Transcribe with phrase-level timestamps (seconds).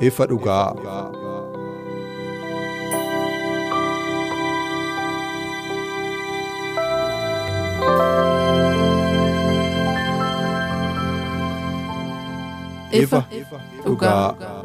[0.00, 0.72] Ifa dhugaa.
[12.92, 13.24] ifa
[13.84, 14.59] dhugaa.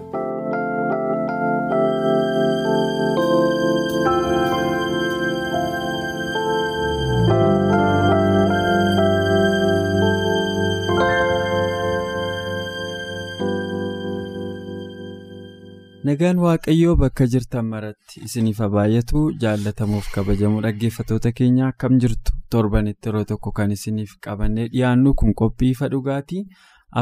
[16.05, 22.33] Nagaan Waaqayyoo bakka jirtan maratti isiniif baay'atu jaallatamuuf kabajamu dhaggeeffattoota keenya akkam jirtu?
[22.53, 26.43] Torbanitti yeroo tokko kan isiniif qabannee dhiyaannu kun qophii ifa dhugaatii?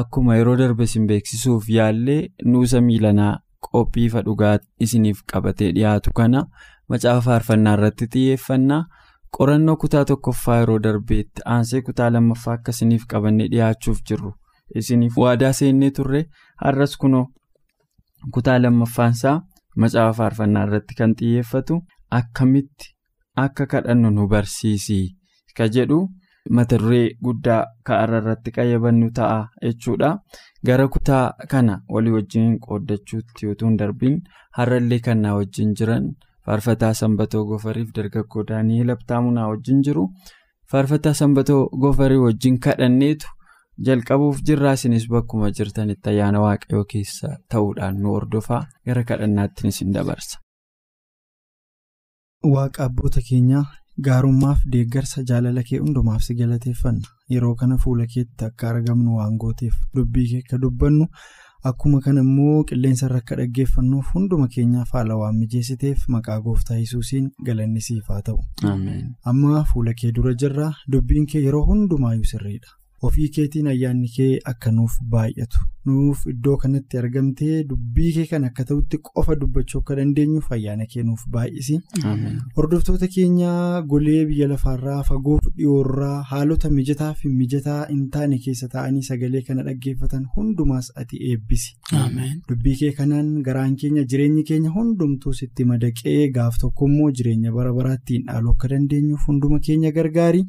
[0.02, 3.34] Akkuma yeroo darbe isin beeksisuuf yaallee nuusa miilanaa
[3.70, 4.56] qophii ifa dhugaa
[4.88, 6.46] isiniif qabatee dhiyaatu kana
[6.90, 8.82] macaafa faarfannaa irratti xiyyeeffannaa?
[9.38, 14.34] Qorannoo kutaa tokkoffaa yeroo darbeetti aansee kutaa lammaffaa akka isiniif qabannee dhiyaachuuf jirru.
[14.82, 16.26] Isiniif waadaa seennee turre?
[16.66, 17.26] Har'as kunoo.
[18.32, 19.38] Kutaa lammaffaansaa
[19.84, 21.80] macaafa faarfannaa irratti kan xiyyeeffatu
[22.20, 22.92] akkamitti
[23.44, 25.00] akka kadhannu nu barsiisi
[25.58, 26.00] ka jedhu
[26.56, 30.10] mata duree guddaa ka'arra irratti qayyabannu ta'a jechuudha
[30.68, 34.18] gara kutaa kana walii wajjin qooddachuutti utuu hin darbiin
[34.58, 36.10] har'allee kan wajjin jiran
[36.46, 40.04] faarfataa sanbatoo gofariif dargaggoo daani'eel abtaamunaa wajjin jiru
[40.72, 43.28] faarfataa sanbatoo gofarii wajjin kadhanneetu.
[43.86, 50.40] Jalqabuuf jirraa isinis bakkuma jirtanitti ayyaana waaqayyoo keessa ta'uudhaan nu hordofaa gara kadhannaatti isin dabarsa.
[52.54, 53.64] Waaqa abboota keenyaa
[54.06, 59.76] gaarummaaf deeggarsa jaalala kee hundumaaf si galateeffanna yeroo kana fuula keetti akka argamnu waan gooteef
[59.96, 61.06] dubbii kee akka dubbannu
[61.72, 67.30] akkuma kana immoo qilleensa irra akka dhaggeeffannuuf hunduma keenyaaf haala waan mijeessiteef maqaa gooftaa yesuusiin
[67.46, 68.40] galanni siif haa ta'u.
[69.32, 72.70] Amma fuula kee dura jirra dubbiin kee yeroo hundumaayyuu sirriidha.
[73.08, 75.60] Ofii keetiin ayyaanni kee akka nuuf baay'atu
[75.90, 81.04] nuuf iddoo kanatti argamtee dubbii kee kan akka ta'utti qofa dubbachuu akka dandeenyuuf ayyaana kee
[81.08, 81.76] nuuf baay'isi.
[82.58, 83.52] hordoftoota keenya
[83.94, 89.64] golee biyya lafaarraa fagoof dhiyoorraa haalota mijataa fi mijataa hin taane keessa taa'anii sagalee kana
[89.68, 91.76] dhaggeeffatan hundumaas ati eebbisi.
[92.50, 98.26] dubbii kee kanaan garaan keenya jireenyi keenya hundumtuu sitti madaqee gaaf tokkommoo jireenya bara baraattiin
[98.32, 100.46] dhaaluu akka dandeenyuuf hunduma keenya gargaari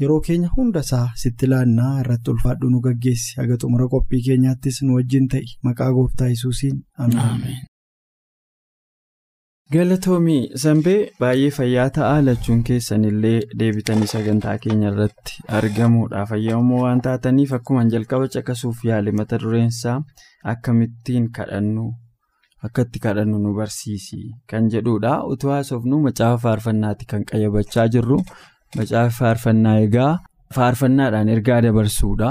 [0.00, 1.91] yeroo keenya hundasaa sitti laannaa.
[2.04, 3.36] Irratti ulfaadhu nu gaggeessi.
[3.40, 5.46] Haga xumura qophii keenyaattis nu wajjin ta'i.
[5.68, 6.80] Maqaa gooftaa yesuusiin.
[6.98, 7.60] Ameen.
[9.72, 16.24] galatoomii sanbee baay'ee fayyaa ta'aa lachuun keessan illee deebitanii sagantaa keenya irratti argamuudha.
[16.32, 19.96] Fayyadamoo waan taataniif akkuma jalqaba caqasuuf yaale mata dureensaa
[20.52, 21.86] akkamittiin kadhannu
[22.68, 24.20] akka itti kadhannu nu barsiisi
[24.50, 25.14] kan jedhuudha.
[25.32, 28.18] Utuu haasofnu macaafa faarfannaatti kan qayyabachaa jirru.
[28.76, 30.12] Macaafa faarfannaa egaa.
[30.56, 32.30] Faarfannaadhaan ergaa dabarsuudha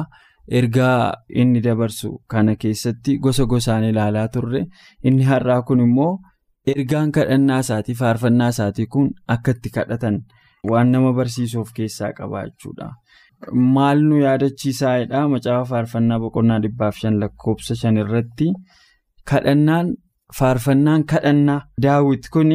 [0.59, 4.61] ergaa inni dabarsu kana keessatti gosa gosaan ilaalaa turre
[5.07, 6.11] inni har'aa kun immoo
[6.73, 10.17] ergaan kadhannaa isaatii faarfannaa isaatii kun akka itti kadhatan
[10.71, 12.87] waan nama barsiisuuf keessaa qaba jechuudha.
[13.75, 18.47] maal nu yaadachiisaadha macaafa faarfannaa boqonnaa dhibbaaf shan lakkoofsa shan irratti
[19.31, 19.87] kadhannaan
[20.39, 22.51] faarfannaan kadhannaa daawwit kun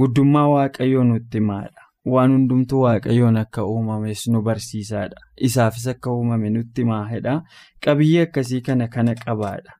[0.00, 1.79] guddummaa waaqayyoo nutti himaadha.
[2.06, 5.16] Waan hundumtuu waaqayyoon akka uumames nu barsiisaadha.
[5.48, 7.42] Isaafis akka uumame nutti himaadha
[7.84, 9.72] qabiyyee akkasii kana kana qabaadha.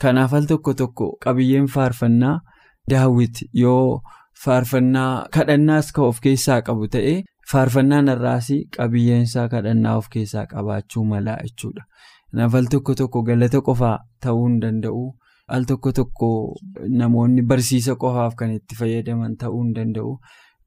[0.00, 2.38] Kanaaf al tokko tokko qabiyyeen faarfannaa
[2.90, 4.00] daawwit yoo
[4.44, 7.14] faarfannaa kadhannaas kan of keessaa qabu ta'e
[7.52, 11.82] faarfannaan irraas qabiyyeensaa kadhannaa of keessaa qabaachuu mala jechuudha.
[12.30, 15.04] Kanaaf al tokko tokko galata qofaa ta'uu hin danda'u.
[15.54, 16.28] Al tokko tokko
[17.00, 20.18] namoonni barsiisa qofaaf kan itti fayyadaman ta'uu hin danda'u.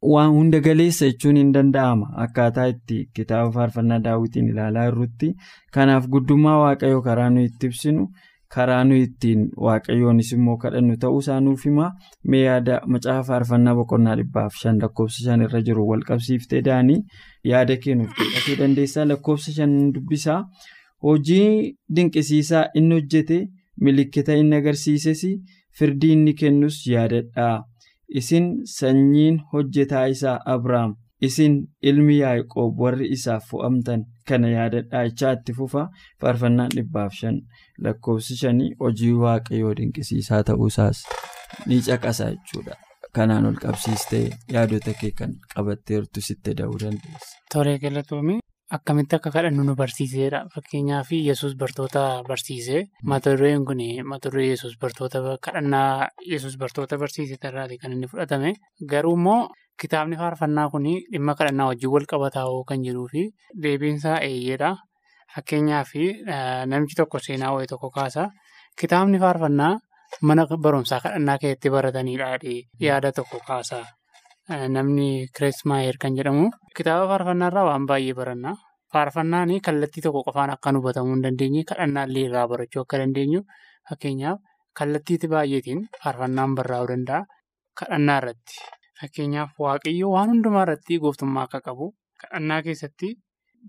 [0.01, 2.07] Waan hunda galeessa jechuun hin danda'ama.
[2.25, 5.33] Akkaataa itti kitaaba faarfannaa daawwitiin ilaalaa jirrutti
[5.73, 8.07] kanaaf guddummaa waaqayyoo karaa nuyi itti ibsinu
[8.55, 11.87] karaa nuyi ittiin waaqayyoonis immoo kadhannu ta'uu isaa nuuf hima
[12.33, 16.99] mee yaada macaafa faarfannaa boqonnaa dhibbaaf shan lakkoofsa shan irra jiru wal qabsiiftee daanii
[17.51, 19.05] yaada kennuuf godhatee dandeessaa.
[19.11, 20.39] Lakkoofsa shan dubbisaa
[21.03, 23.39] hojii dinqisiisaa inni hojjete
[23.87, 25.25] milikkita inni agarsiises
[25.79, 27.55] firdii inni kennus yaadadhaa
[28.09, 30.95] isin sanyiin hojjetaa isaa Abrahaam
[31.27, 35.83] isin ilmi Yaaqoob warri isaaf fo'amtan kana yaadadhaa jechaa itti fufa
[36.21, 37.39] faarfannaan dhibbaaf shan
[37.83, 41.03] lakkoofsi shanii hojii waaqayyoo dinqisiisaa ta'uusaas
[41.67, 42.75] ni caqasa jechuudha.
[43.15, 47.37] Kanaan ol qabsiistee yaadota kee kan qabatteertu sitti da'uu dandeessa.
[47.53, 48.39] Tolee galatoomii
[48.75, 50.39] akkamitti akka kadhannu nu barsiiseedha.
[50.53, 57.37] Fakkeenyaaf yesus bartoota barsiisee mata dureen kun mata duree yesus bartoota kadhannaa yesus bartoota barsiise
[57.43, 58.53] irraati kan inni fudhatame.
[58.91, 59.47] Garuu immoo
[59.81, 63.29] kitaabni faarfannaa kun dhimma kadhannaa wajjin wal qabataa kan jiruu fi
[63.63, 64.75] deebiinsaa eeyyeedha.
[65.35, 65.91] Fakkeenyaaf
[66.65, 68.29] namichi tokko seenaa wayii tokko kaasa.
[68.79, 69.77] Kitaabni faarfannaa
[70.21, 72.37] mana barumsaa kadhannaa keessatti baratanidha
[72.79, 73.85] yaada tokko kaasa.
[74.47, 78.55] Namni Kireesmaayer kan jedhamu kitaaba faarfannaarraa waan baay'ee baranna.
[78.93, 83.41] Faarfannaan kallattii tokko qofaan akka hubatamuu hin dandeenye kadhannaallee irraa barachuu akka dandeenyu
[83.89, 84.39] fakkeenyaaf
[84.79, 87.25] kallattii baay'eetiin faarfannaan barraa'uu danda'a.
[87.79, 88.55] Kadhannaa irratti
[89.01, 91.91] fakkeenyaaf waaqayyoo waan hundumaa irratti gooftummaa akka qabu
[92.23, 93.11] kadhannaa keessatti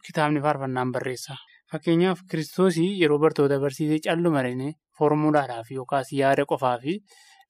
[0.06, 1.34] kitaabni faarfannaan barreessa.
[1.72, 6.86] Fakkeenyaaf kiristoosii yeroo bartoota barsiisee calluma dhaqnee foormulaadhaaf yookaas yaada qofaaf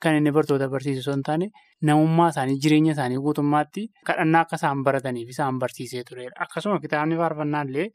[0.03, 1.47] kan inni bartoota barsiisu osoo hin taane
[1.89, 6.35] namummaa isaanii jireenya isaanii guutummaatti kadhannaa akka isaan barataniif isaan barsiisee turedha.
[6.45, 7.87] Akkasuma kitaabni faarfannaa illee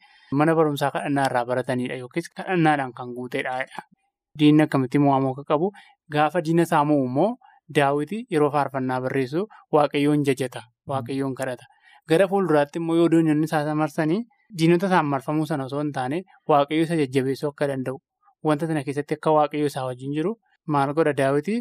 [0.42, 3.58] mana barumsaa kadhannaa irraa baratanidha yookiis kadhannaadhaan kan guutedha.
[4.40, 5.72] Diinni akkamitti mo'amuu akka qabu
[6.14, 7.30] gaafa diina isaa mo'u immoo
[7.76, 9.48] daawwiti yeroo faarfannaa barreessu
[9.78, 10.62] waaqayyoon jajata
[10.94, 11.66] waaqayyoon kadhata.
[12.10, 14.24] Gara fuulduraatti immoo yoo diinonni isaa marsanii
[14.60, 17.98] diinota isaan marfamuu sana osoo hin taane waaqayyo isa jajjabeessuu akka danda'u
[18.50, 20.34] wanta sana keessatti akka waaqayyo isaa wajjin jiru
[20.76, 21.56] maal godha daawwiti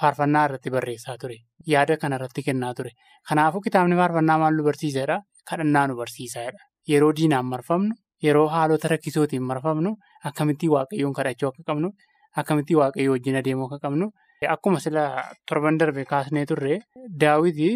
[0.00, 1.36] faarfannaa irratti barreessaa ture.
[1.72, 2.90] Yaada kana irratti kennaa ture.
[3.28, 5.16] Kanaafuu kitaabni faarfannaa maal nu barsiisedha?
[5.50, 6.58] Kadhannaa nu barsiisedha.
[6.90, 9.96] Yeroo diinaan marfamnu, yeroo haalota rakkisootiin marfamnu,
[10.30, 11.90] akkamittiin waaqayyoon kadhachuu akka qabnu,
[12.36, 14.10] akkamittiin waaqayyoo wajjin adeemuu akka qabnu.
[14.54, 15.02] Akkuma sila
[15.50, 16.78] torban darbe kaasnee turre
[17.20, 17.70] daawwiti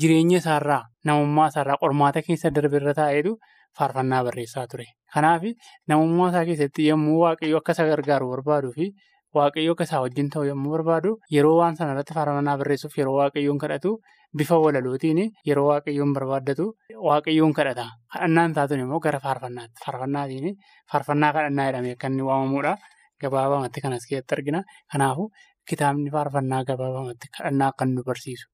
[0.00, 3.32] jireenya isaarraa namummaa isaarraa qormaata keessa darbe irra taa'eetu
[3.78, 4.84] faarfannaa barreessaa ture.
[5.14, 5.42] Kanaaf
[5.88, 8.90] namummaa isaa keessatti yommuu waaqayyo akka isa gargaaru barbaaduu fi
[9.36, 13.58] waaqayyo akka isaa wajjin ta'u yommuu barbaadu yeroo waan sana irratti faarfannaa barreessuuf yeroo waaqayyoon
[13.64, 13.92] kadhatu
[14.38, 16.64] bifa walalootiin yeroo waaqayyoon barbaaddatu
[17.08, 17.86] waaqayyoon kadhata.
[18.12, 19.78] Kadhannaan taatuun immoo gara faarfannaatti.
[19.86, 20.56] Faarfannaatiin
[20.92, 22.76] faarfannaa kadhannaa jedhamee kan inni waamamuudha.
[23.22, 24.62] Gabaabamatti kan as keessatti argina.
[24.92, 25.28] Kanaafuu
[25.70, 28.46] kitaabni faarfannaa gabaabamatti kadhannaa akka nu barsiisu.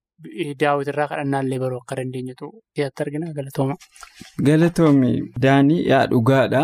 [0.61, 2.47] Daawwitirraa kadhannaa illee baruu akka dandeenyutu
[2.77, 3.33] keessatti argina.
[3.39, 3.75] Galatooma.
[4.47, 6.63] Galatoomi daanii yaa dhugaadha.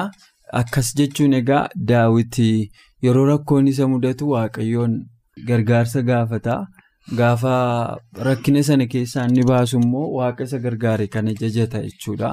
[0.61, 2.69] Akkas jechuun egaa daawwitii
[3.05, 4.95] yeroo rakkoon isa mudatu waaqayyoon
[5.49, 6.57] gargaarsa gaafata.
[7.19, 7.55] Gaafa
[8.27, 12.31] rakkina sana keessaa inni baasu immoo waaqa isa gargaare kana jajata jechuudha.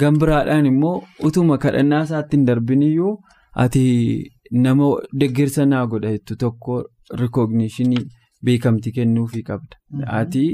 [0.00, 3.14] Gan biraadhaan immoo utuma kadhannaa isaatti hin darbiniyyuu
[3.64, 3.82] ati
[4.66, 4.90] nama
[5.22, 6.76] deeggarsa naa godha jettu tokko
[7.22, 8.04] rikooginishinii
[8.44, 9.76] beekamtii kennuufii qabda.
[10.20, 10.44] Ati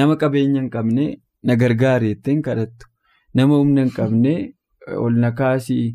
[0.00, 1.06] nama qabeenya hin qabne
[1.42, 2.86] na gargaare jetteen kadhattu.
[3.34, 4.34] Nama humna hin qabne
[5.04, 5.86] ol na kaasii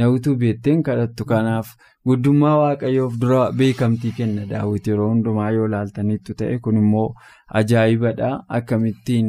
[0.00, 1.24] utuu beekteen kadhattu.
[1.24, 1.74] Kanaaf
[2.06, 7.08] guddummaa waaqayyoof dura beekamtii kenna daawwiti yeroo hundumaa yoo laaltaniitu ta'e kun immoo
[7.60, 8.30] ajaa'ibadha.
[8.48, 9.28] Akkamittiin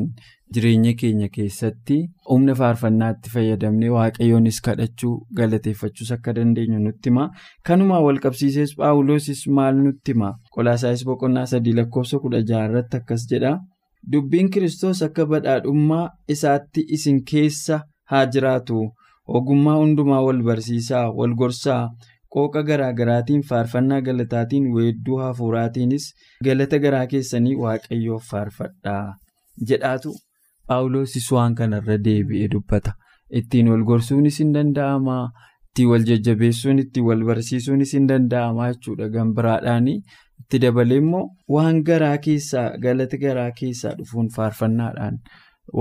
[0.53, 1.97] jireenya keenya keessatti
[2.29, 7.29] humna faarfannaatti fayyadamnee waaqayyoonis kadhachuu galateeffachuus akka dandeenyu nutti hima.
[7.67, 10.33] Kanumaa wal qabsiisees Paawuloosis maal nutti hima?
[10.55, 13.53] Qolaasaayis boqonnaa sadii lakkoofsa kudha jaha irratti akkas jedha.
[14.11, 17.79] Dubbiin Kiristoos akka badhaadhummaa isaatti isin keessa
[18.11, 18.81] haa jiraatu.
[19.27, 21.89] Ogummaa hundumaa wal barsiisaa, wal gorsaa,
[22.33, 26.09] qooqa garaa garaatiin, faarfannaa galataatiin, weedduu hafuuraatiinis
[26.43, 29.15] galata garaa keessanii waaqayyoof faarfadhaa
[29.69, 30.13] jedhaatu
[30.67, 32.93] Paawuloosis waan kanarra deebi'ee dubbata.
[33.39, 35.15] Ittiin wal gorsuunis hin danda'ama.
[35.69, 39.09] Ittiin wal jajjabeessuun, ittiin wal barsiisuunis hin danda'ama jechuudha.
[39.15, 39.97] Gan biraadhaanii
[40.43, 41.23] itti dabalee immoo
[41.55, 45.19] waan garaa keessaa galata garaa keessaa dhufuun faarfannaadhaan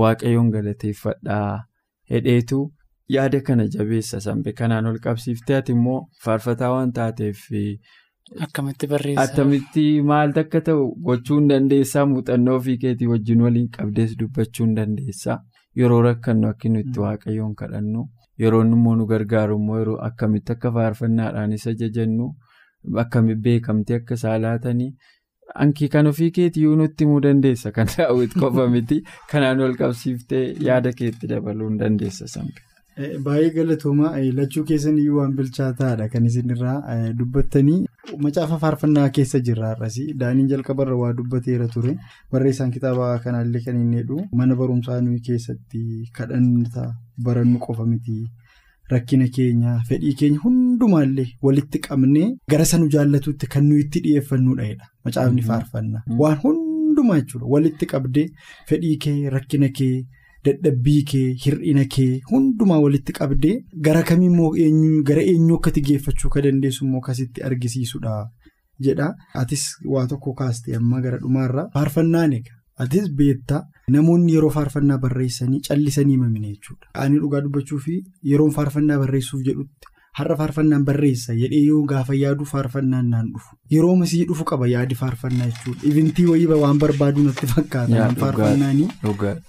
[0.01, 1.63] waaqayyoon galateeffadhaa
[2.11, 2.59] hedheetu.
[3.09, 7.41] Yaada kana jabeessa sambe kanaan ol qabsiiftee ati immoo faarfataa waan taateef.
[8.45, 9.23] Akkamitti barreessa?
[9.23, 14.75] Attamitti maaltu akka ta'u gochuu hin dandeessaa muuxannoo ofii keetii wajjin waliin qabdees dubbachuu hin
[14.79, 15.37] dandeessaa.
[15.81, 18.07] Yeroo rakkannu akka nuti waaqayyoon kadhannu
[18.45, 22.31] yeroo immoo nu gargaaru immoo yeroo akkamitti akka faarfannaadhaan isa jajannu
[23.05, 24.91] akkamitti beekamtee akka isaa laatanii.
[25.63, 27.71] Ankii kan ofii keetiyyuu nutti himuu dandeessa.
[27.71, 29.03] Kan daawwiti qofa miti.
[29.31, 32.45] Kanaan ol qabsiiftee yaada keetti dabaluu hin dandeessa.
[32.97, 36.75] Baay'ee galatooma lachuu keessan iyyuu waan bilchaataadha kan isinirraa
[37.19, 37.79] dubbattanii
[38.25, 39.69] macaafa faarfannaa keessa jirra.
[39.73, 41.95] Har'asi daaniin jalqabarra waa dubbateera ture.
[42.31, 45.83] Barreessaan kitaaba kanaallee kan inni jedhu mana barumsaa nuyi keessatti
[46.19, 46.87] kadhannaa
[47.25, 48.21] barannu qofa miti.
[48.91, 54.73] Rakkina keenya fedhii keenya hundumaallee walitti qabnee gara sanu jaallatutti kan nuyi itti dhiyeeffannudha
[55.05, 57.45] macaafni faarfannaa waan hundumaa jechuudha.
[57.53, 58.27] Walitti qabdee
[58.69, 59.95] fedhii kee rakkina kee
[60.45, 63.53] dadhabbii kee hir'ina kee hundumaa walitti qabdee
[63.87, 64.49] gara kamiimmoo
[65.09, 68.17] gara eenyu akkati geeffachuu ka dandeessu immoo akkasitti argisiisudha
[68.87, 69.07] jedha
[69.43, 72.53] atis waa tokko kaastee amma gara dhumaarraa faarfannaan eega
[72.85, 73.61] atis beektaa
[73.95, 77.97] namoonni yeroo faarfannaa barreessanii callisanii mamine jechuudha ani dhugaa dubbachuu fi
[78.31, 79.87] yeroon faarfannaa barreessuuf jedhutti.
[80.17, 83.55] Har'a faarfannaan barreessa jedhee yoo gaafa yaadu faarfannaan naan dhufu.
[83.75, 85.87] Yeroo masii dhufu qaba yaadi faarfannaa jechuudha.
[85.91, 88.09] Ivintii wayii waan barbaadu natti fakkaata.
[88.23, 88.87] Faarfannaanii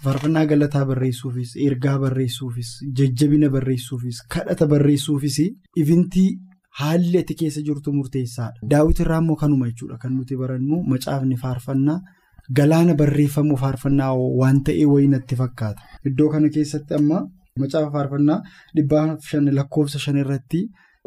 [0.06, 2.70] faarfannaa galataa barreessuufis ergaa barreessuufis
[3.02, 5.38] jajjabina barreessuufis kadhata barreessuufis
[5.84, 6.28] ivintii
[6.80, 8.58] haalli ati keessa jirtu murteessaadha.
[8.70, 9.98] Daawwitirraa immoo kanuma jechuudha.
[10.02, 12.00] Kan nuti barannu macaafni faarfannaa
[12.56, 15.80] galaana barreeffamu faarfannaa waan ta'ee wayii natti fakkaata.
[16.08, 17.26] Iddoo kana keessatti amma.
[17.62, 18.42] Macaafa faarfannaa
[18.76, 20.60] dhibbaa shan lakkoofsa shan irratti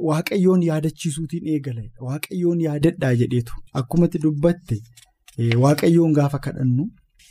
[0.10, 4.77] waaqayyoon yaadachiisuutiin eegale waaqayyoon yaadadhaa jedheetu akkumatti dubbatte
[5.63, 6.86] waaqayyoon gaafa kadhannu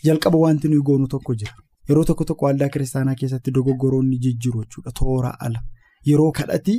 [0.08, 1.54] jalqaba wanti nuyi goonu tokko jira
[1.92, 5.62] yeroo tokko tokko waldaa kiristaanaa keessatti dogoggoroonni jijjiiru jechuudha toora ala
[6.10, 6.78] yeroo kadhatii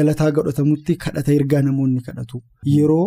[0.00, 2.42] galataa godhatamutti kadhata ergaa namoonni kadhatu
[2.74, 3.06] yeroo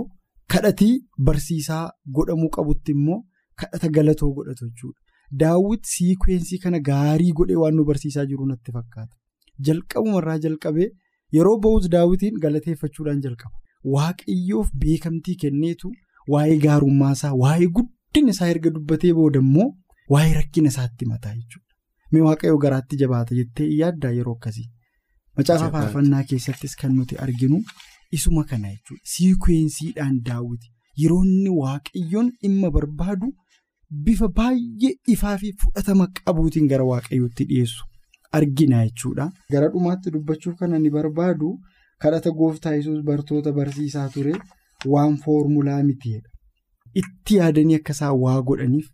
[0.56, 0.94] kadhatii
[1.30, 1.86] barsiisaa
[2.20, 3.22] godhamuu qabutti immoo
[3.62, 5.00] kadhata galatoo godhatu jechuudha.
[5.42, 9.16] Daawwit siikwensii kana gaarii godhee waan nu barsiisaa jiru natti fakkaata.
[9.68, 10.90] Jalqabumarraa jalqabee
[11.38, 13.58] yeroo ba'us daawwitiin galateeffachuudhaan jalqaba.
[13.96, 15.92] Waaqayyoof beekamtii kenneetu
[16.34, 19.68] waa'ee gaarummaasaa waa'ee guddina isaa erga dubbatee booda immoo
[20.16, 21.70] waa'ee rakkina isaatti mataa jechuudha.
[22.12, 24.70] Mee waaqayyoo garaatti jabaata jettee yaaddaa yeroo akkasii.
[25.38, 27.63] Macaafa faarfannaa keessattis kan nuti arginu
[28.18, 29.02] isuma kana jechuudha.
[29.13, 30.70] Siikwensiidhaan daawwiti
[31.04, 33.34] yeroo inni waaqayyoon dhimma barbaadu.
[34.06, 37.86] Bifa baay'ee ifaa fi fudhatama qabuutiin gara waaqayyootti dhiyeessu
[38.40, 39.26] argina jechuudha.
[39.52, 41.50] Gara dhumaatti dubbachuuf kan inni barbaadu
[42.06, 44.34] kadhata gooftaa yesus bartoota barsiisaa ture
[44.94, 46.30] waan foormulaa mitiidha.
[47.02, 48.88] Itti yaadanii akka isaan waa godhaniif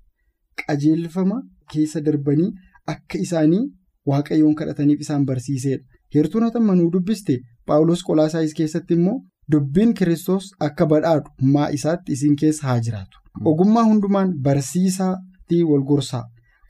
[0.63, 1.39] qajeelfama
[1.74, 2.50] keessa darbanii
[2.96, 3.63] akka isaanii
[4.12, 5.84] waaqayyoon kadhataniif isaan barsiisedha.
[6.15, 9.18] Heertuun hatamma nuu dubbiste Paawulos Qolaasaayis keessatti immoo
[9.51, 13.18] dubbiin Kiristoos akka badhaadhu maa isaatti isin keessa haa jiraatu.
[13.45, 16.24] Ogummaa hundumaan barsiisaatiin wal gorsaa.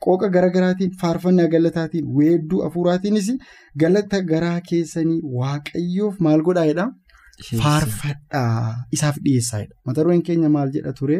[0.04, 3.32] Qooqa garaagaraatiin faarfannaa galataatiin weedduu hafuuraatiinis
[3.80, 6.86] galata garaa keessanii waaqayyoof maal godhaa
[7.62, 9.74] faarfadhaa isaaf dhiyeessaadha.
[9.86, 11.18] Mata dureen keenya maal jedha ture?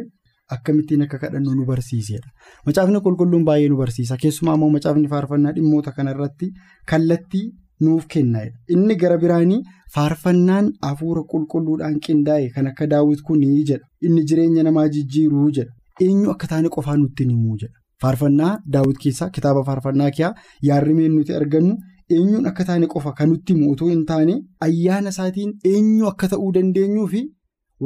[0.55, 2.29] Akkamittiin akka kadhannu nu barsiisedha.
[2.67, 4.17] Macaafni qulqulluun baay'ee nu barsiisa.
[4.23, 6.49] Keessumaa immoo macaafni faarfannaa dhimmoota kanarratti
[6.91, 7.45] kallattii
[7.81, 8.57] nuuf kennaadha.
[8.75, 9.61] Inni gara biraanii
[9.95, 13.87] faarfannaan hafuura qulqulluudhaan qindaa'e kan akka daawwit kunii jedha.
[14.07, 15.73] Inni jireenya namaa jijjiiruu jedha.
[16.07, 17.75] Eenyu akka taane qofaa nutti himuu jedha.
[18.03, 20.35] Faarfannaa daawwit keessaa kitaaba faarfannaa kiyaa
[20.69, 21.75] yaarrimeen nuti argannu
[22.15, 26.49] eenyuun akka taane qofa kan nutti himu otoo hin taane ayyaana isaatiin eenyu akka ta'uu
[26.57, 27.21] dandeenyuu fi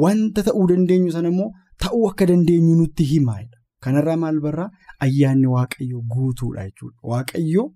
[0.03, 1.49] wanta ta'uu dandeenyu sana immoo
[1.85, 3.57] ta'uu akka dandeenyu nutti himaadha.
[3.83, 4.69] Kanarraa maal barraa
[5.07, 6.97] ayyaanni waaqayyoo guutuudha jechuudha.
[7.11, 7.67] Waaqayyoo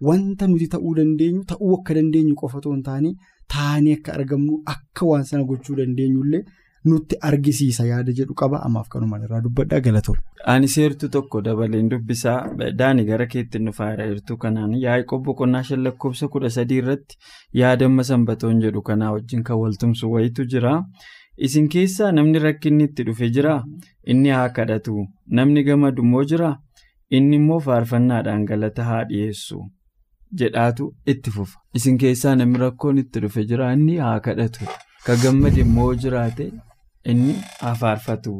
[0.00, 3.10] wanta nuti ta'uu dandeenyu ta'uu akka dandeenyu qofa otoo hin taane
[3.54, 6.44] taanee akka argamnu akka waan sana gochuu dandeenyullee
[6.90, 8.58] nutti argisiisa yaada jedhu qaba.
[8.66, 9.80] Ammaaf kanuma irraa dubbadhaa?
[9.86, 10.16] Galatoom.
[10.52, 12.36] Ani seertuu tokko dabaleen dubbisaa
[12.80, 17.18] daani gara keetti dhufaa jirtu kanaan yaa'ii boqonnaa shan lakkoofsa kudha sadii irratti
[17.60, 20.74] yaadamma sanbatoon jedhu kanaa wajjin kan waltumsu wayitu jira.
[21.46, 23.56] Isin keessaa namni rakkinni itti dhufe jira?
[24.12, 25.06] Inni haa kadhatu.
[25.38, 26.52] Namni gammadu immoo jira?
[27.10, 29.58] Inni immoo faarfannaadhaan galata haa dhiyeessu
[30.42, 31.58] jedhaatu itti fufa.
[31.74, 34.66] Isin keessaa namni rakkoon itti dhufe jira inni haa kadhatu
[35.06, 36.46] ka gammade immoo jiraate
[37.14, 38.36] inni haa faarfatu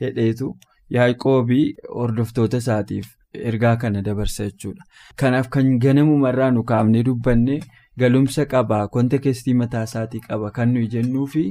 [0.00, 0.50] hedheetu
[0.96, 1.64] yaaqoobii
[1.98, 3.08] hordoftoota isaatiif
[3.50, 4.82] ergaa kana dabarsa jechuudha.
[5.16, 7.60] Kanaaf kan ganamumarraa nu kaafnee dubbanne
[8.02, 11.44] galumsa qaba kontekestii mataa isaatii qaba kan nuyi jennuufi.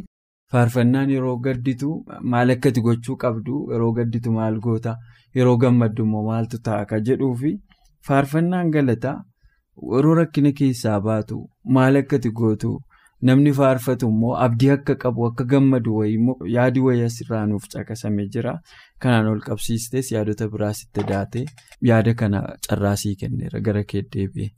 [0.51, 1.89] Faarfannaan yeroo gadditu
[2.33, 4.93] maal akkati gochuu qabdu yeroo gadditu maal goota
[5.37, 7.51] yeroo gammaddu immoo maaltu ta'a ka jedhuufi
[8.09, 9.15] faarfannaan galataa
[9.93, 11.37] yeroo rakkina keessaa baatu
[11.77, 12.71] maal akkati gootu
[13.29, 18.27] namni faarfatu immoo abdii akka qabu akka gammadu wayii immoo yaadi wayii asirraa nuuf caqasamee
[18.35, 18.53] jira
[19.05, 21.45] kanaan ol qabsiistes yaadota biraas itti daate
[21.91, 24.51] yaada kana carraasii kenneera gara kee deebi'e.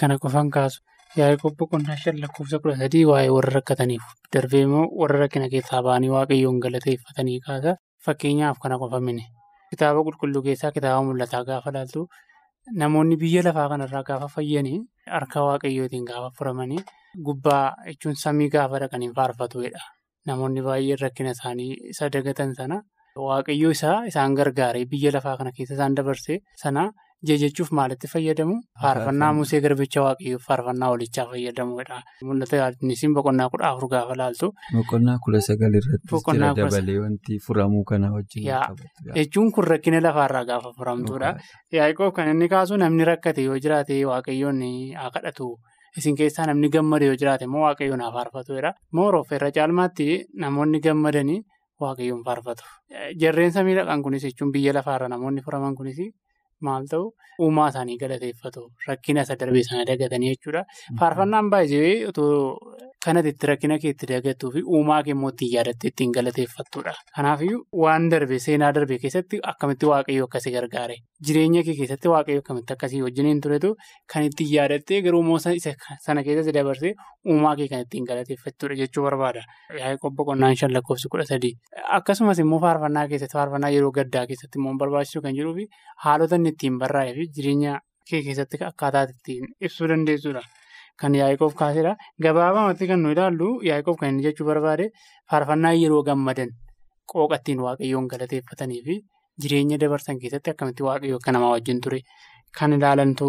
[0.00, 0.82] Kana qofaan kaasu.
[1.16, 6.10] Yaa'ii boqonnaa shan lakkoofsa kudha sadii waa'ee warra rakkataniif darbee immoo warra rakkina keessaa ba'anii
[6.14, 9.24] waaqayyoon galateeffatanii kaasa fakkeenyaaf kana qofamine
[9.70, 12.02] kitaaba qulqulluu keessaa kitaaba mul'ataa gaafa laaltu
[12.82, 14.78] namoonni biyya lafaa kanarraa gaafa fayyanii
[15.14, 16.82] harka waaqayyootiin gaafa furamanii
[17.28, 19.80] gubbaa jechuun samii gaafa dhaqanii faarfatudha.
[20.26, 22.80] Namoonni baay'een rakkina isaanii isa dagatan sana
[23.26, 26.90] waaqayyoo isaa isaan gargaaree biyya lafaa kana keessa isaan dabarse sana
[27.24, 28.60] jechuuf maalitti fayyadamu?
[28.82, 32.00] Faarfannaa Musee garbicha waaqayyoo faarfannaa hoolichaa fayyadamuudha.
[32.24, 34.52] Mul'ata yaadnisiin boqonnaa kudha afur gaafa laaltu.
[34.76, 38.60] Boqonnaa kudha sagal irratti jira dabalee wanti furamuu kana wajjin Yaa.
[38.68, 39.14] qabatu.
[39.14, 41.34] Jechuun kun rakkina lafaarraa gaafa furamtuudha.
[41.72, 44.60] Yaa'ikoof kan inni kaasu namni rakkate yoo jiraate waaqayyoon
[44.96, 45.56] haa kadhatu.
[45.96, 48.74] Isin keessaa namni gammade yoo jiraate immoo waaqayyoon haa faarfatuudha.
[48.92, 51.40] Mooroof irra caalmaatti namoonni gammadanii
[51.80, 52.64] waaqayyoon faarfatu.
[53.20, 55.96] Jarreen samii dhaqan kunis jechuun biyya lafaarra namoonni furaman kunis
[56.60, 57.06] maal ta'u
[57.46, 58.62] uumaa isaanii galateeffatu.
[58.88, 60.64] Rakkina isa darbee sana dagatanii jechuudha.
[61.00, 62.32] Faarfannaan baay'ee otoo
[63.06, 66.92] kanatti itti rakkina kee itti dagattuu fi uumaa kee immoo ittiin yaadattee ittiin galateeffattudha.
[67.16, 70.96] Kanaafiyyuu waan darbe seenaa darbe keessatti akkamitti waaqayyo akkasii gargaare
[71.28, 73.70] jireenya kee keessatti waaqayyo akkamitti akkasii wajjiniin turetu
[74.14, 76.92] kan ittiin yaadattee garuu immoo sana keessatti dabarsee
[77.34, 79.42] uumaa kee kan ittiin galateeffattudha jechuu barbaada.
[79.80, 81.54] Yaa'ii boqonnaan shan lakkoofsi kudha sadii.
[81.98, 85.68] Akkasumas immoo faarfannaa keessatti faarfannaa yeroo gaddaa keessatti immoo barbaachisu kan jiruu fi
[86.06, 90.42] haalota inni ittiin barraa'ee fi jireenya kee keessatti akkaataa ittiin ibsuu dandeessudha.
[91.00, 91.92] Kan yaa'ikoof kaasedha.
[92.24, 94.86] Gabaabamatti kan nu ilaallu yaa'ikoof kan inni jechuu barbaade
[95.30, 96.50] faarfannaa yeroo gammadan
[97.12, 98.96] qooqa ittiin waaqayyoon galateeffatanii fi
[99.44, 102.00] jireenya dabarsan keessatti akkamitti waaqayyo akka namaa wajjin ture
[102.58, 103.28] kan ilaalantu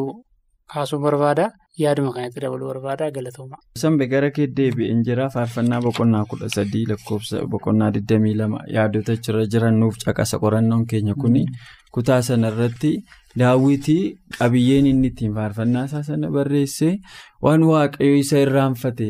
[0.73, 1.51] kaasuu barbaada.
[1.77, 3.57] Yaaduma kanatti dabaluu barbaada galatooma.
[3.77, 9.77] Sambe gara kee deebi'een jira faarfannaa boqonnaa kudha sadii lakkoofsa boqonnaa 22 yaadota achirra jiran
[9.81, 11.45] nuuf caqasa qorannoon keenya kuni
[11.93, 12.91] kutaa sanarratti
[13.39, 14.01] daawwitii
[14.39, 16.89] qabiyyeen inni ittiin faarfannaa isaa sana barreesse
[17.45, 19.09] waan waaqayyo isa irraanfate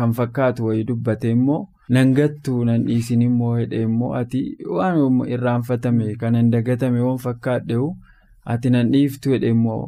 [0.00, 1.60] kan fakkaatu wayii dubbate immoo
[1.96, 4.46] nangattuu nan dhiisin immoo hidhe immoo ati
[4.78, 7.96] waan irraanfatame kanan dagatame waan fakkaadheewu.
[8.54, 9.82] Ati nan dhiiftu jedhe immoo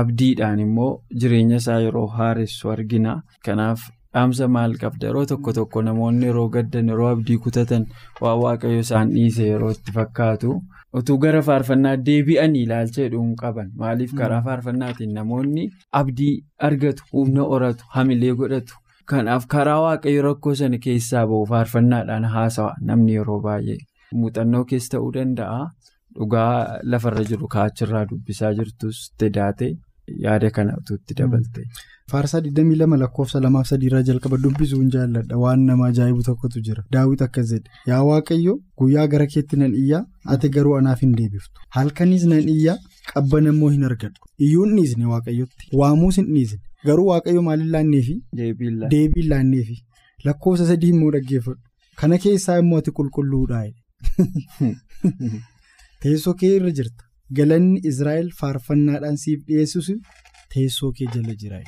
[0.00, 3.14] abdiidhaan immoo jireenya isaa yeroo haaressu argina.
[3.44, 3.80] Kanaaf
[4.14, 5.06] dhaamsa maal qabda?
[5.08, 7.86] Yeroo tokko tokko namoonni yeroo gaddan yeroo abdii kutatan
[8.20, 10.60] waan waaqayyo isaan dhiise yeroo itti fakkaatu.
[10.98, 15.68] Utuu gara faarfannaa deebi'anii ilaalcha jedhuun qaban maaliif karaa faarfannaatiin namoonni
[16.00, 16.34] abdii
[16.68, 18.74] argatu humna horatu hamilee godhatu?
[19.10, 23.78] Kanaaf karaa waaqayyo rakkoo sana keessaa bahu faarfannaadhaan haasawa namni yeroo baay'ee.
[24.20, 25.60] Muuxannoo keessa ta'uu danda'a.
[26.18, 29.00] Dhugaa lafarra jiru kaachirraa dubbisaa jirtus
[29.38, 29.72] daate
[30.24, 31.66] yaada kana utuutti dabalte.
[32.10, 36.82] Faarsaa 22 lakkoofsa 2-3 irraa jalqaba dubbisuun jaalladha waan nama ajaa'ibu tokkotu jira.
[36.96, 40.02] Daawwit akkas jedhe yaa waaqayyo guyyaa gara keetti nan iyyaa
[40.34, 41.64] ati garuu anaaf hin deebiftu.
[41.76, 42.76] Halkanis nan iyyaa
[43.12, 44.28] qabbana immoo hin argadhu.
[44.46, 49.78] Iyyuu hin dhiisne waaqayyotti waamuus hin dhiisne garuu waaqayyo maaliin laanneefi deebiin laanneefi
[50.26, 51.62] lakkoofsa sadii immoo dhaggeeffadhu.
[52.02, 53.64] Kana keessaa immoo ati qulqulluudha.
[56.02, 57.04] Teessoo kee irra jirta.
[57.38, 59.90] Galanni Israa'el faarfannaadhaan siif dhiyeessus
[60.54, 61.60] teessoo kee jala jira.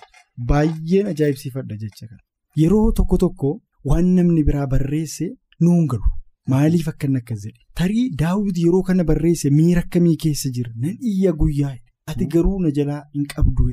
[0.48, 2.20] Baay'een ajaa'ibsiifadha jecha kana.
[2.62, 3.52] Yeroo tokko tokko
[3.90, 6.10] waan namni biraa barreesse nuun galu.
[6.52, 7.60] Maaliif akkana akkas jedhe?
[7.80, 10.72] Tarii daawwiti yeroo kana barreesse miira akkamii keessa jira?
[10.76, 11.74] Nan iyya guyyaa
[12.12, 13.70] Ati garuu na jalaa hin qabdu.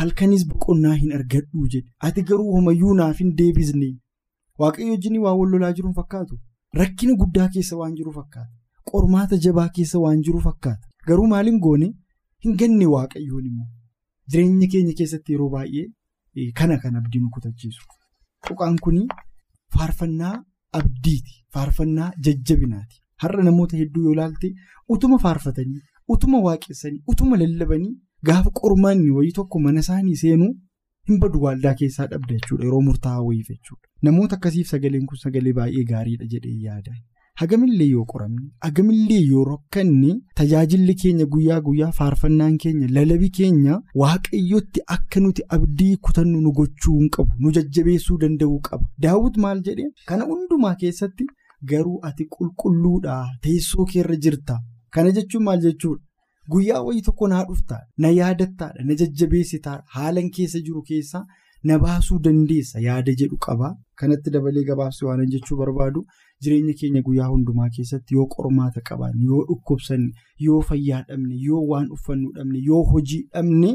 [0.00, 1.88] Halkanis boqonnaa hin argadhu jedhe.
[2.08, 3.88] Ati garuu homayyuu naaf hin deebisne.
[4.62, 6.38] Waaqayyo wajjin waa wal lolaa jiru fakkaatu.
[6.80, 8.52] Rakkina guddaa keessa waan jiru fakkaata.
[8.92, 10.86] Qormaata jabaa keessa waan jiru fakkaata.
[11.08, 11.88] Garuu maaliin goone
[12.44, 13.68] hin ganne waaqayyoon immoo
[14.32, 17.82] jireenya keenya keessatti yeroo baay'ee kana kan abdii kutachiisu.
[18.48, 19.00] Tuqaan kun
[19.76, 20.34] faarfannaa
[20.80, 21.34] abdiiti.
[21.54, 22.96] Faarfannaa jajjabinaati.
[23.22, 24.48] Har'a namoota hedduu yoo ilaalte
[24.94, 25.80] utuma faarfatanii,
[26.14, 27.92] utuma waaqessanii, utuma lallabanii
[28.28, 30.50] gaafa qormaanni wayii tokko mana isaanii seenuu
[31.08, 32.64] hin badu waaldaa keessaa dhabda jechuudha.
[32.64, 33.88] Yeroo murtaa'aa wayiif jechuudha.
[34.08, 36.92] Namoota akkasiif sagaleen kun sagalee baay'ee gaariidha jedhee yaada.
[37.44, 44.80] Hagamillee yoo qoramne hagamillee yoo rakkanne tajaajilli keenya guyyaa guyyaa faarfannaan keenya lalabii keenya waaqayyotti
[44.96, 48.86] akka nuti abdii kutannu nu gochuu hin qabu nu jajjabeessuu danda'uu qaba.
[49.06, 51.26] Daawwit maal jedhee kana hundumaa keessatti
[51.74, 54.60] garuu ati qulqulluudha teessoo keerra jirta.
[54.94, 56.02] Kana jechuun maal jechuudha?
[56.52, 59.82] Guyyaa wayii tokko naa dhuftaa na yaadattaadha na jajjabeessitaadha.
[59.96, 61.26] Haalan keessa jiru keessaa.
[61.68, 63.68] na baasuu dandeessa yaada jedhu qaba
[64.00, 66.02] kanatti dabalee gabaabsi waan jechuu barbaadu
[66.42, 70.10] jireenya keenya guyyaa hundumaa keessatti yoo qormaata qaban yoo dhukkubsanne
[70.46, 73.70] yoo fayyaa dhabne yoo waan uffannu dhabne yoo hojii dhabne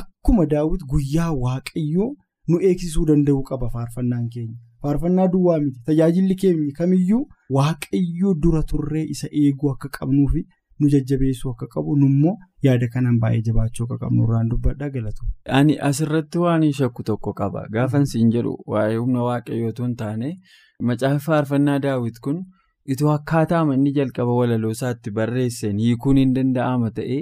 [0.00, 2.10] akkuma daawwiti guyyaa waaqayyoo
[2.48, 7.22] nu eegsisuu danda'u qaba faarfannaan keenya faarfannaa duwwaa miti tajaajilli keenya kamiyyuu
[7.58, 10.44] waaqayyoo dura turree isa eeguu akka qabnuufi.
[10.80, 12.32] nu jajjabeessuu akka qabu nummoo
[12.66, 15.26] yaada kanaan baay'ee jabaachuu akka qabnu irraan dubbadhaa galatu.
[15.58, 17.62] Ani asirratti waan shakku tokko qaba.
[17.76, 20.30] Gaafan siin jedhu waa'ee humna waaqayyootu hin taane
[20.90, 22.40] macaafa faarfannaa daawwit kun
[22.94, 27.20] itoo akkaataa inni jalqaba walaloo isaatti barreesseen hiikuun hin danda'ama ta'ee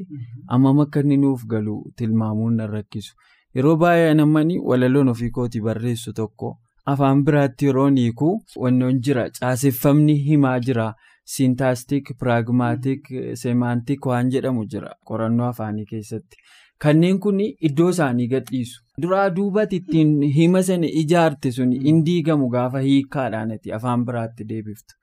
[0.56, 3.14] ammam akka inni nuuf galu tilmaamuun nan rakkisu.
[3.56, 6.52] Yeroo baay'ee namni walaloon ofii kooti barreessu tokko
[6.94, 8.34] afaan biraatti yeroo hiikuu
[8.66, 10.92] wannoon jira caaseffamni himaa jira.
[11.32, 13.04] siintaastik piraagmaatik
[13.40, 16.36] seemaantik waan jedhamu jira qorannoo afaanii keessatti.
[16.82, 18.80] Kanneen kun iddoo isaanii gadhiisu.
[19.02, 24.94] Duraa duubatti ittiin hima sana ijaarte sun hin diigamu gaafa hiikkaadhaan afaan biraatti deebiftu.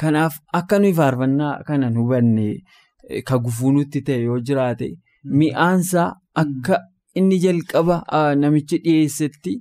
[0.00, 2.46] Kanaaf akka nuyi faarfannaa kana hubanne
[3.28, 4.88] ka gufuu nutti ta'e yoo jiraate
[5.40, 6.08] mi'aansaa
[6.44, 6.78] akka
[7.20, 7.96] inni jalqaba
[8.42, 9.54] namichi dhiyeessetti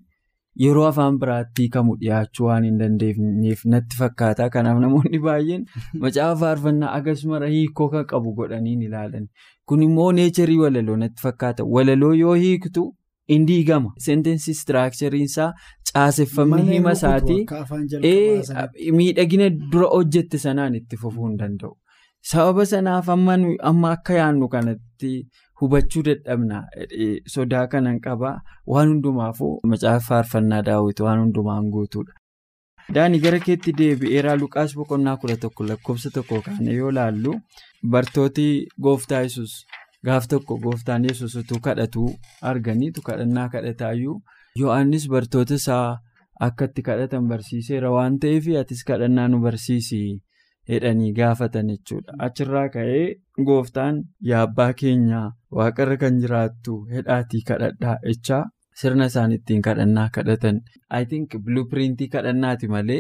[0.60, 4.50] yeroo afaan biraatti hiikamu dhiyaachuu waan hin dandeenyeef natti fakkaata.
[4.56, 5.66] Kanaaf namoonni baay'een
[6.06, 9.28] macaafa faarfannaa akkasuma hiikoo kan qabu godhanii ilaalan.
[9.66, 11.64] Kun immoo neecharii walaloo natti fakkaata.
[11.76, 12.88] Walaloo yoo hiiktu
[13.34, 13.94] hin diigama.
[14.08, 15.52] Seentensi istiraakchariinsaa
[15.94, 17.46] caaseffamni hima isaatii
[18.98, 21.78] miidhagina dura hojjette sanaan itti fufuu hin danda'u.
[22.32, 25.12] Sababa sanaaf amma akka yaadnu kanatti
[25.62, 26.64] hubachuu dadhabna.
[27.34, 28.36] Sodaa kanan qabaa
[28.68, 32.14] waan hundumaafuu macaafa faarfannaa daawwitu waan hundumaan guutuudha.
[32.96, 37.36] Daani gara keetti deebi'eeraa Luqaas boqonnaa kudha tokko lakkoofsa tokko kaane yoo laallu
[37.94, 38.48] bartooti
[38.88, 39.54] gooftaa yesus
[40.06, 42.10] gaaf tokko gooftaan yesus utuu kadhatuu
[42.52, 44.18] arganiitu kadhannaa kadhataayyuu
[44.62, 46.00] Yohaannis bartoota isaa
[46.48, 50.02] akka itti kadhatan barsiiseera waan ta'eef atis kadhannaa nu barsiisi
[50.70, 52.14] jedhanii gaafatan jechuudha.
[52.28, 53.04] Achirraa ka'ee
[53.52, 55.22] gooftaan yaa abbaa keenya
[55.60, 58.44] waaqarra kan jiraattu hedhaatii kadhadhaa jechaa.
[58.82, 60.60] Sirna isaan ittiin kadhannaa kadhatan
[60.98, 63.00] I think blueprintii kadhannaati malee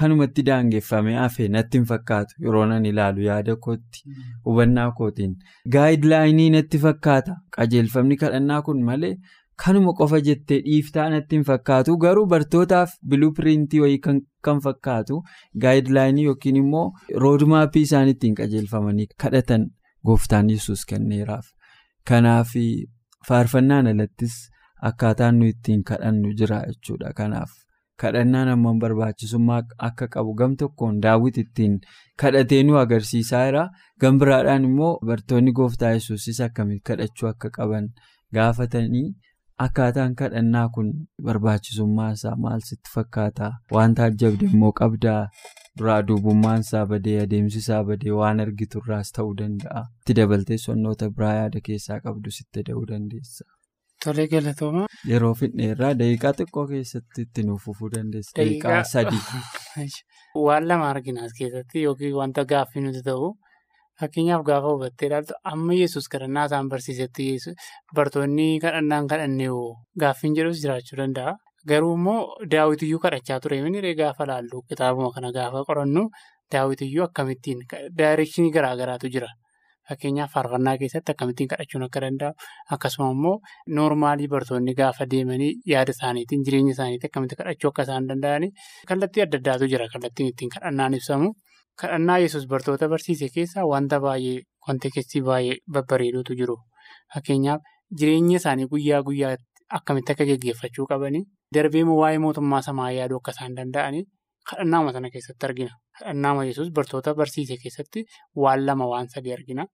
[0.00, 4.02] kanumatti daangeffamee hafe natti hin fakkaatu yeroo nan ilaalu yaada kootti
[4.48, 5.34] hubannaa kootiin
[5.76, 9.12] gaayidlaayinii natti fakkaata qajeelfamni kadhannaa kun malee
[9.62, 13.98] kanuma qofa jettee dhiiftaa natti hin fakkaatu garuu bartootaaf blueprintii wayii
[14.48, 15.20] kan fakkaatu
[15.64, 16.86] gaayidlaayinii yookiin immoo
[17.24, 19.68] roodmaappii isaan ittiin qajeelfamanii kadhatan
[20.06, 21.46] gooftaan yesus kenneeraaf
[22.10, 22.56] kanaaf
[23.28, 24.34] faarfannaan alattis.
[24.88, 27.12] Akkaataan nu ittiin kadhannu jira jechuudha.
[27.16, 27.50] Kanaaf
[28.02, 31.78] kadhannaan ammoo barbaachisummaa akka qabu gam tokkoon daawwiti ittiin
[32.22, 33.62] kadhatee nu agarsiisaa jira.
[34.00, 37.88] Gam biraadhaan immoo bartoonni gooftaa yesuusis akkamitti kadhachuu akka qaban
[38.34, 39.06] gaafatanii
[39.58, 40.88] akkaataan kadhannaa kun
[41.22, 43.50] barbaachisummaa isaa maal sitti fakkaata?
[43.76, 45.20] Wanta ajjabde immoo qabdaa
[45.78, 49.84] duraa duubummaan isaa badee adeemsi isaa badee waan argiturraas ta'uu danda'a.
[50.00, 53.44] Itti dabaltee sonnoota biraa yaada keessaa qabdu sitti da'uu dandeessa.
[54.04, 54.86] Tolee galatooma.
[55.12, 58.36] Yeroo fidneerraa daqiiqaa xiqqoo keessatti itti nuuf fufuu dandeessa.
[58.40, 59.22] Daqiiqaa sadii.
[60.46, 63.34] Waan lama argina as keessatti yookiin wanta gaaffii nuti ta'u
[64.00, 67.26] fakkeenyaaf gaafa hubattee ilaaltu amma yesus kadhannaa isaan barsiisetti
[67.96, 69.50] bartoonni kadhannaan kadhannee
[70.04, 71.34] gaaffiin jedhus jiraachuu danda'a.
[71.68, 72.20] Garuu immoo
[72.52, 76.02] daawwitiyyuu kadhachaa ture inni gaafa laallu kitaabuma kana gaafa qorannu
[76.52, 77.62] daawwitiyyuu akkamittiin
[77.98, 79.28] daayirekshinii garaagaraatu jira.
[79.88, 82.32] Fakkeenyaaf faarfannaa keessatti akkamittiin kadhachuun akka danda'u
[82.76, 83.34] akkasuma immoo
[83.78, 88.50] noormaalii bartoonni gaafa deemanii yaada isaaniitiin jireenya isaaniitiin akkamitti kadhachuu akka isaan danda'anii
[88.88, 91.32] kallattii adda addaatu jira kallattiin ittiin kadhannaan ibsamu.
[91.80, 96.56] Kadhannaa yesus bartoota barsiise keessaa wanta baay'ee konteekistii baay'ee babbareeduutu jiru.
[97.14, 97.62] Fakkeenyaaf
[98.00, 99.44] jireenya isaanii guyyaa guyyaatti
[99.78, 101.22] akkamitti akka gaggeeffachuu qabanii
[101.54, 104.04] darbeemoo waa'ee mootummaa samaa yaaduu akka isaan danda'anii
[104.50, 105.72] kadhannaama sana keessatti argina.
[105.98, 108.04] Kadhannaama yesus bartoota barsiise keessatti
[108.44, 109.66] waan lama waan sadii argina.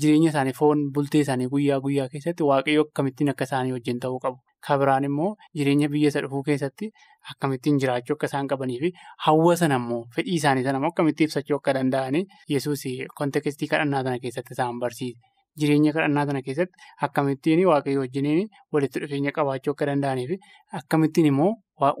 [0.00, 4.38] Jireenya isaanii foon bultee isaanii guyyaa guyyaa keessatti waaqayyo akkamittiin akka isaanii wajjin ta'uu qabu.
[4.64, 6.88] Kabiraan immoo jireenya biyya isa dhufuu keessatti
[7.32, 8.90] akkamittiin jiraachuu akka isaan qabanii fi
[9.26, 12.84] hawwa sana immoo fedhii isaanii sana immoo akkamitti ibsachuu akka danda'anii yesus
[13.20, 15.18] konteekistii kadhannaa sana keessatti isaan barsiise.
[15.60, 20.36] Jireenya kadhannaa sana keessatti akkamittiin waaqayyo wajjiniin walitti dhufeenya qabaachuu akka danda'anii fi
[20.80, 21.52] akkamittiin immoo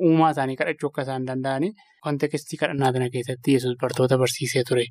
[0.06, 1.72] uumaa isaanii kadhachuu akka isaan danda'anii
[2.08, 4.84] konteekistii kadhannaa sana keessatti yesus bartoota barsiisee ture.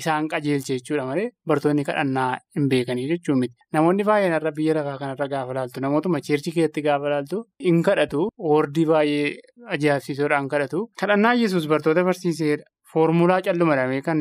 [0.00, 3.54] Isaan qajeelche jechuudha malee bartoonni kadhannaa hin beekanii jechuun miti.
[3.76, 8.28] Namoonni baay'een irra biyya lafaa kanarra gaafa laaltu namootuma cheerchii keessatti gaafa laaltu hin kadhatu
[8.50, 9.28] wordii baay'ee
[9.76, 10.86] ajaa'ibsiisuudhaan kadhatu.
[11.00, 12.64] Kadhannaa yesus bartoota barsiiseedha.
[12.94, 14.20] Foormulaa callumadhamee kan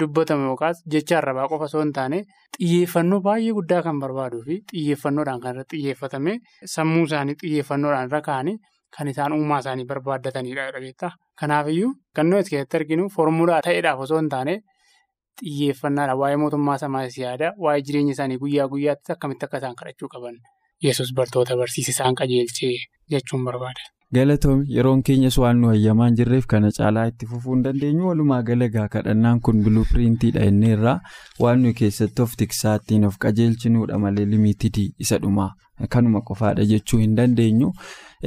[0.00, 2.18] dubbatamu yookaas jecha arrabaa qofa osoo hin taane
[2.58, 6.36] xiyyeeffannoo baay'ee guddaa kan barbaaduu fi xiyyeeffannoodhaan kan irratti xiyyeeffatame
[6.74, 8.54] sammuu isaanii xiyyeeffannoodhaan irra kaa'anii
[8.98, 11.10] kan isaan uumaa isaanii barbaaddatanidha jechuudha.
[11.40, 14.54] Kanaafiyyuu kan nuti keessatti arginu foormulaa ta'eedhaaf osoo hin taane
[15.40, 20.36] xiyyeeffannaadha waa'ee mootummaa samaas yaada waa'ee jireenya isaanii guyyaa guyyaatti akkamitti akka isaan kadhachuu qaban?
[20.86, 22.74] Yesus bartoota barsiise isaan qajeelchee
[23.14, 23.82] jechuun barbaada.
[24.16, 28.88] Galatoomii yeroon keenyas waan nu hayyamaan jirreef kana caalaa itti fufuu hin dandeenyu walumaa galagaa
[28.94, 30.98] kadhannaan kun biluupiriintiidha inni irraa
[31.44, 35.46] waan nu keessatti of tiksaa ittiin of qajeelchinuudha malee limiitidii isa dhumaa
[35.94, 37.70] kanuma qofaadha jechuu hin dandeenyu.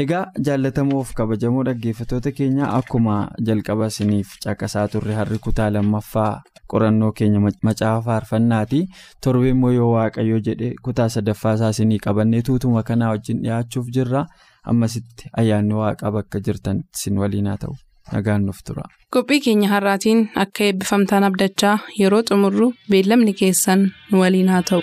[0.03, 3.19] Egaa jaallatamoof kabajamoo dhaggeeffattoota keenya akkuma
[3.49, 6.31] jalqaba isiniif caqasaa turre har'i kutaa lammaffaa
[6.73, 8.81] qorannoo keenya macaafa faarfannaati
[9.21, 14.25] torbee immoo yoo waaqayyo jedhe kutaa sadaffaa isaa isinii qabannee tuutuma kanaa wajjin dhiyaachuuf jirra.
[14.73, 17.75] Ammasitti ayyaanni waaqaa bakka jirtan isin waliin haa ta'u.
[18.13, 18.83] nagaan nuuf tura.
[19.13, 24.81] Qophii keenya har'aatiin akka eebbifamtaan abdachaa yeroo xumurru beellamni keessan nu waliin haa ta'u.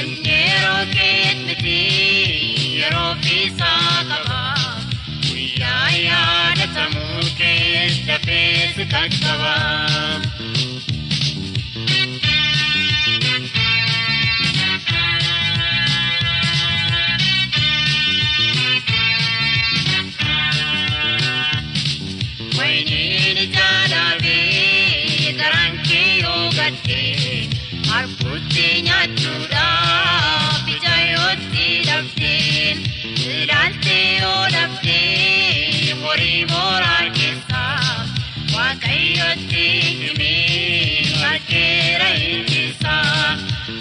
[0.00, 1.78] Inni yeroo kees miti
[2.80, 4.40] yeroo fiisaa qaba.
[5.28, 9.54] Guyyaa yaadatamuu kees dafees qaqqaba.
[9.56, 10.27] Wayiniin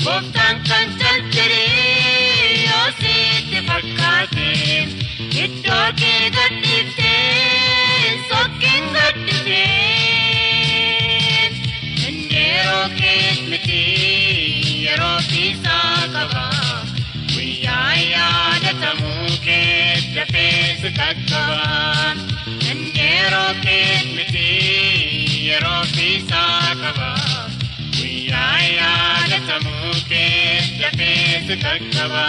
[0.04, 4.50] gooftaan kan caljalee yoo sitti fakkaate
[5.44, 9.77] iddoo kee gadhiiftee sokkiin gaddisee
[20.82, 21.62] dafees qaqqaba
[22.70, 24.50] inni yeroo kees miti
[25.48, 27.10] yeroo fiisaa qaba
[27.98, 32.26] guyyaa yaadatamuu kees dafees qaqqaba.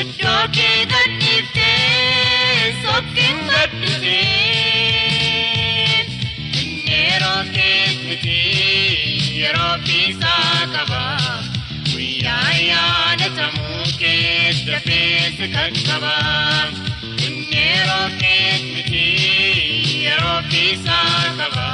[0.00, 4.20] Iddoo kee gadhiiftee sokkiin gaddisee
[6.60, 8.38] inni yeroo kees miti
[9.40, 11.02] yeroo fiisaa qaba
[11.92, 16.14] guyyaa yaadatamuu kees dafees qaqqaba
[17.26, 19.04] inni yeroo kees miti
[20.06, 21.68] yeroo fiisaa qaba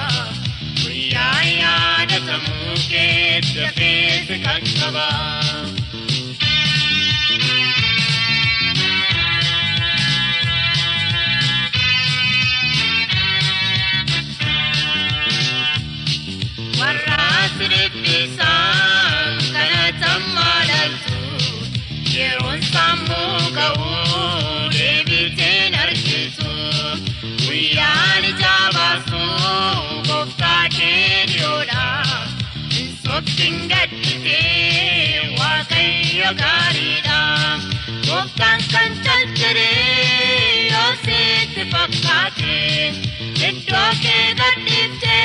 [0.82, 5.08] guyyaa yaadatamuu kees dafees qaqqaba.
[17.58, 21.18] Warra siribbiisaan kadhatan maaltu
[22.14, 26.52] yeroon sammuu ga'uu deebiteen argitu
[27.46, 29.22] guyyaan ijaa baasu
[30.08, 31.86] gooftaa keeniyoodha
[33.04, 37.20] sokkiin gaddisee waaqayyo gaariidha
[38.08, 42.58] gooftaan kan caljalee yoo sitti fakkaate
[43.48, 45.24] iddoo kee gadhiiftee